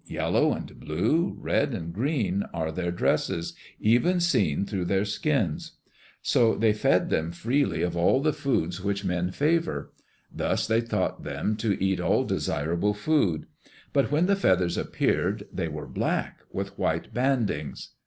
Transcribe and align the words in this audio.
"Yellow 0.07 0.51
and 0.51 0.79
blue, 0.79 1.37
red 1.39 1.75
and 1.75 1.93
green, 1.93 2.41
are 2.55 2.71
their 2.71 2.89
dresses, 2.89 3.53
even 3.79 4.19
seen 4.19 4.65
through 4.65 4.85
their 4.85 5.05
skins." 5.05 5.73
So 6.23 6.55
they 6.55 6.73
fed 6.73 7.11
them 7.11 7.31
freely 7.31 7.83
of 7.83 7.95
all 7.95 8.19
the 8.19 8.33
foods 8.33 8.83
which 8.83 9.05
men 9.05 9.29
favor. 9.29 9.93
Thus 10.33 10.65
they 10.65 10.81
taught 10.81 11.21
them 11.23 11.55
to 11.57 11.79
eat 11.79 11.99
all 11.99 12.23
desirable 12.23 12.95
food. 12.95 13.45
But 13.93 14.11
when 14.11 14.25
the 14.25 14.35
feathers 14.35 14.75
appeared, 14.75 15.43
they 15.53 15.67
were 15.67 15.85
black 15.85 16.39
with 16.51 16.79
white 16.79 17.13
bandings. 17.13 17.89